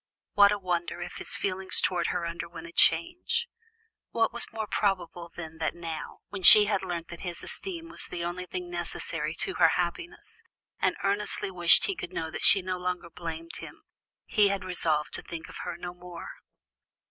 What 0.33 0.51
a 0.51 0.57
wonder 0.57 0.99
if 1.03 1.17
his 1.17 1.35
feelings 1.35 1.79
towards 1.79 2.07
her 2.09 2.25
underwent 2.25 2.65
a 2.65 2.71
change! 2.71 3.47
What 4.09 4.31
more 4.51 4.65
probable 4.65 5.29
than 5.35 5.59
that 5.59 5.75
now, 5.75 6.21
when 6.29 6.41
she 6.41 6.65
had 6.65 6.81
learnt 6.81 7.09
that 7.09 7.21
his 7.21 7.43
esteem 7.43 7.87
was 7.87 8.07
the 8.07 8.23
only 8.23 8.47
thing 8.47 8.67
necessary 8.71 9.35
to 9.35 9.53
her 9.61 9.73
happiness, 9.77 10.41
and 10.79 10.95
earnestly 11.03 11.51
wished 11.51 11.85
he 11.85 11.95
could 11.95 12.13
know 12.13 12.31
that 12.31 12.43
she 12.43 12.63
no 12.63 12.79
longer 12.79 13.11
blamed 13.11 13.57
him, 13.57 13.83
he 14.25 14.47
had 14.47 14.63
resolved 14.63 15.13
to 15.13 15.21
think 15.21 15.47
of 15.47 15.57
her 15.57 15.77
no 15.77 15.93
more? 15.93 16.31